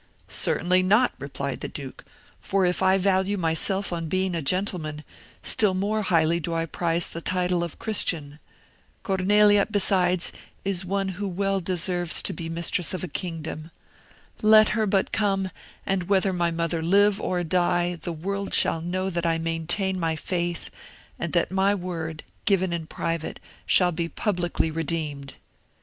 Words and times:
"Certainly 0.27 0.81
not," 0.81 1.11
replied 1.19 1.59
the 1.59 1.67
duke; 1.67 2.03
"for 2.39 2.65
if 2.65 2.81
I 2.81 2.97
value 2.97 3.37
myself 3.37 3.93
on 3.93 4.09
being 4.09 4.35
a 4.35 4.41
gentleman, 4.41 5.03
still 5.43 5.75
more 5.75 6.01
highly 6.01 6.39
do 6.39 6.55
I 6.55 6.65
prize 6.65 7.07
the 7.07 7.21
title 7.21 7.63
of 7.63 7.77
Christian. 7.77 8.39
Cornelia, 9.03 9.67
besides, 9.69 10.33
is 10.65 10.83
one 10.83 11.09
who 11.09 11.27
well 11.27 11.59
deserves 11.59 12.23
to 12.23 12.33
be 12.33 12.49
mistress 12.49 12.95
of 12.95 13.03
a 13.03 13.07
kingdom. 13.07 13.69
Let 14.41 14.69
her 14.69 14.87
but 14.87 15.11
come, 15.11 15.51
and 15.85 16.09
whether 16.09 16.33
my 16.33 16.49
mother 16.49 16.81
live 16.81 17.21
or 17.21 17.43
die, 17.43 17.99
the 18.01 18.11
world 18.11 18.55
shall 18.55 18.81
know 18.81 19.11
that 19.11 19.27
I 19.27 19.37
maintain 19.37 19.99
my 19.99 20.15
faith, 20.15 20.71
and 21.19 21.31
that 21.33 21.51
my 21.51 21.75
word, 21.75 22.23
given 22.45 22.73
in 22.73 22.87
private, 22.87 23.39
shall 23.67 23.91
be 23.91 24.09
publicly 24.09 24.71
redeemed." 24.71 25.35